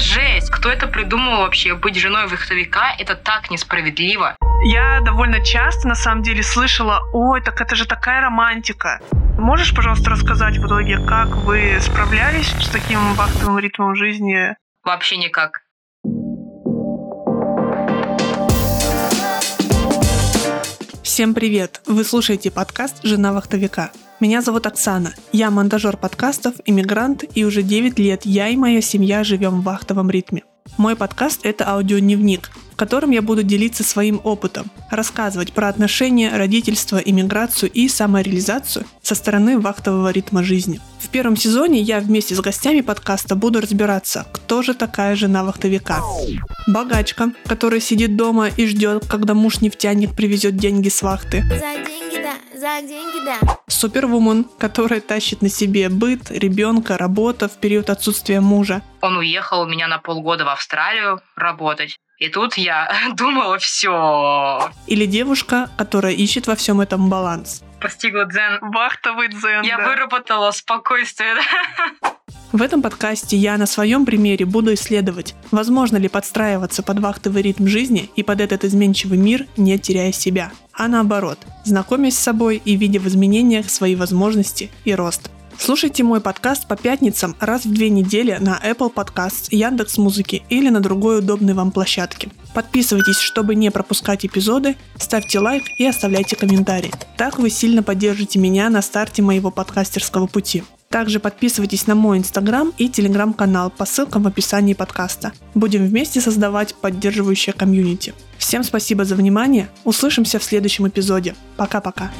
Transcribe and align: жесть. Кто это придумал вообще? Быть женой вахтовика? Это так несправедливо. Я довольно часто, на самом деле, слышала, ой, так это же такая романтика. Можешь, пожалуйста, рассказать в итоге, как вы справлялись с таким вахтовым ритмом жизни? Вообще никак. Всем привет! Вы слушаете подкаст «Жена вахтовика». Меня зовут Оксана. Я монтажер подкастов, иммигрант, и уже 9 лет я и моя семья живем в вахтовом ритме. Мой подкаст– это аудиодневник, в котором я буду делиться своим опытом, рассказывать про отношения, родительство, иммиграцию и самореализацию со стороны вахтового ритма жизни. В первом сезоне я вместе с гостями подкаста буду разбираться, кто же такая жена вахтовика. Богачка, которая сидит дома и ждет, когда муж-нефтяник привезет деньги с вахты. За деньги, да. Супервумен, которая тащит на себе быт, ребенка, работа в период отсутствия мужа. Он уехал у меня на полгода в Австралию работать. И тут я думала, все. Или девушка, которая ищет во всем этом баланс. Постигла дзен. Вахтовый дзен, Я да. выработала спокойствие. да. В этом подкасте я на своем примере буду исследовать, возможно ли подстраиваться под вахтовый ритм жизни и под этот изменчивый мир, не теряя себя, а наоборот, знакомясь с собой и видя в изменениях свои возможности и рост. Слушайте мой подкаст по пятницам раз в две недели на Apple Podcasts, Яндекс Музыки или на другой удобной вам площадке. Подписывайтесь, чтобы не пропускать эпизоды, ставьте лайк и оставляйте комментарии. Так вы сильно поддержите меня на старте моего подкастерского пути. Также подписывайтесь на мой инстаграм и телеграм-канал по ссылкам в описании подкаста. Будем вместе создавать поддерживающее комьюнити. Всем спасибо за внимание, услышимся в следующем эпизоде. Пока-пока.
жесть. 0.00 0.50
Кто 0.50 0.70
это 0.70 0.86
придумал 0.86 1.38
вообще? 1.38 1.74
Быть 1.74 1.96
женой 1.96 2.26
вахтовика? 2.26 2.94
Это 2.98 3.14
так 3.14 3.50
несправедливо. 3.50 4.36
Я 4.64 5.00
довольно 5.00 5.44
часто, 5.44 5.88
на 5.88 5.94
самом 5.94 6.22
деле, 6.22 6.42
слышала, 6.42 7.00
ой, 7.12 7.40
так 7.42 7.60
это 7.60 7.76
же 7.76 7.86
такая 7.86 8.20
романтика. 8.20 9.00
Можешь, 9.38 9.74
пожалуйста, 9.74 10.10
рассказать 10.10 10.58
в 10.58 10.66
итоге, 10.66 10.98
как 11.06 11.28
вы 11.28 11.78
справлялись 11.80 12.48
с 12.60 12.68
таким 12.68 13.14
вахтовым 13.14 13.58
ритмом 13.58 13.94
жизни? 13.94 14.54
Вообще 14.84 15.16
никак. 15.16 15.62
Всем 21.02 21.34
привет! 21.34 21.80
Вы 21.86 22.04
слушаете 22.04 22.50
подкаст 22.50 23.02
«Жена 23.02 23.32
вахтовика». 23.32 23.90
Меня 24.20 24.42
зовут 24.42 24.66
Оксана. 24.66 25.14
Я 25.32 25.50
монтажер 25.50 25.96
подкастов, 25.96 26.56
иммигрант, 26.66 27.24
и 27.34 27.42
уже 27.42 27.62
9 27.62 27.98
лет 27.98 28.26
я 28.26 28.48
и 28.48 28.56
моя 28.56 28.82
семья 28.82 29.24
живем 29.24 29.62
в 29.62 29.64
вахтовом 29.64 30.10
ритме. 30.10 30.42
Мой 30.76 30.94
подкаст– 30.94 31.40
это 31.42 31.66
аудиодневник, 31.66 32.50
в 32.70 32.76
котором 32.76 33.12
я 33.12 33.22
буду 33.22 33.42
делиться 33.42 33.82
своим 33.82 34.20
опытом, 34.22 34.70
рассказывать 34.90 35.54
про 35.54 35.68
отношения, 35.68 36.36
родительство, 36.36 36.98
иммиграцию 36.98 37.72
и 37.72 37.88
самореализацию 37.88 38.84
со 39.02 39.14
стороны 39.14 39.58
вахтового 39.58 40.10
ритма 40.10 40.42
жизни. 40.42 40.80
В 40.98 41.08
первом 41.08 41.34
сезоне 41.34 41.80
я 41.80 41.98
вместе 42.00 42.34
с 42.34 42.40
гостями 42.40 42.82
подкаста 42.82 43.36
буду 43.36 43.62
разбираться, 43.62 44.26
кто 44.32 44.60
же 44.60 44.74
такая 44.74 45.16
жена 45.16 45.44
вахтовика. 45.44 46.02
Богачка, 46.66 47.32
которая 47.46 47.80
сидит 47.80 48.16
дома 48.16 48.48
и 48.48 48.66
ждет, 48.66 49.06
когда 49.08 49.32
муж-нефтяник 49.32 50.14
привезет 50.14 50.58
деньги 50.58 50.90
с 50.90 51.00
вахты. 51.00 51.42
За 52.60 52.82
деньги, 52.82 53.24
да. 53.24 53.38
Супервумен, 53.68 54.44
которая 54.58 55.00
тащит 55.00 55.40
на 55.40 55.48
себе 55.48 55.88
быт, 55.88 56.30
ребенка, 56.30 56.98
работа 56.98 57.48
в 57.48 57.56
период 57.56 57.88
отсутствия 57.88 58.42
мужа. 58.42 58.82
Он 59.00 59.16
уехал 59.16 59.62
у 59.62 59.66
меня 59.66 59.88
на 59.88 59.96
полгода 59.96 60.44
в 60.44 60.48
Австралию 60.48 61.22
работать. 61.36 61.96
И 62.18 62.28
тут 62.28 62.58
я 62.58 62.92
думала, 63.14 63.56
все. 63.56 64.70
Или 64.86 65.06
девушка, 65.06 65.70
которая 65.78 66.12
ищет 66.12 66.48
во 66.48 66.54
всем 66.54 66.82
этом 66.82 67.08
баланс. 67.08 67.62
Постигла 67.80 68.26
дзен. 68.26 68.58
Вахтовый 68.60 69.28
дзен, 69.28 69.62
Я 69.62 69.78
да. 69.78 69.88
выработала 69.88 70.50
спокойствие. 70.50 71.36
да. 72.02 72.09
В 72.52 72.62
этом 72.62 72.82
подкасте 72.82 73.36
я 73.36 73.56
на 73.58 73.66
своем 73.66 74.04
примере 74.04 74.44
буду 74.44 74.74
исследовать, 74.74 75.36
возможно 75.52 75.98
ли 75.98 76.08
подстраиваться 76.08 76.82
под 76.82 76.98
вахтовый 76.98 77.42
ритм 77.42 77.68
жизни 77.68 78.10
и 78.16 78.24
под 78.24 78.40
этот 78.40 78.64
изменчивый 78.64 79.18
мир, 79.18 79.46
не 79.56 79.78
теряя 79.78 80.10
себя, 80.10 80.50
а 80.72 80.88
наоборот, 80.88 81.38
знакомясь 81.64 82.16
с 82.16 82.20
собой 82.20 82.60
и 82.64 82.74
видя 82.74 82.98
в 82.98 83.06
изменениях 83.06 83.70
свои 83.70 83.94
возможности 83.94 84.68
и 84.84 84.92
рост. 84.96 85.30
Слушайте 85.60 86.02
мой 86.02 86.20
подкаст 86.20 86.66
по 86.66 86.74
пятницам 86.74 87.36
раз 87.38 87.66
в 87.66 87.72
две 87.72 87.88
недели 87.88 88.36
на 88.40 88.58
Apple 88.64 88.92
Podcasts, 88.92 89.46
Яндекс 89.50 89.98
Музыки 89.98 90.42
или 90.48 90.70
на 90.70 90.80
другой 90.80 91.18
удобной 91.20 91.54
вам 91.54 91.70
площадке. 91.70 92.30
Подписывайтесь, 92.52 93.18
чтобы 93.18 93.54
не 93.54 93.70
пропускать 93.70 94.26
эпизоды, 94.26 94.76
ставьте 94.96 95.38
лайк 95.38 95.64
и 95.78 95.86
оставляйте 95.86 96.34
комментарии. 96.34 96.90
Так 97.16 97.38
вы 97.38 97.48
сильно 97.48 97.84
поддержите 97.84 98.40
меня 98.40 98.70
на 98.70 98.82
старте 98.82 99.22
моего 99.22 99.52
подкастерского 99.52 100.26
пути. 100.26 100.64
Также 100.92 101.20
подписывайтесь 101.20 101.86
на 101.86 101.94
мой 101.94 102.18
инстаграм 102.18 102.72
и 102.76 102.88
телеграм-канал 102.88 103.70
по 103.70 103.84
ссылкам 103.84 104.24
в 104.24 104.26
описании 104.26 104.74
подкаста. 104.74 105.32
Будем 105.54 105.86
вместе 105.86 106.20
создавать 106.20 106.74
поддерживающее 106.74 107.52
комьюнити. 107.52 108.12
Всем 108.38 108.64
спасибо 108.64 109.04
за 109.04 109.14
внимание, 109.14 109.70
услышимся 109.84 110.40
в 110.40 110.42
следующем 110.42 110.88
эпизоде. 110.88 111.36
Пока-пока. 111.56 112.10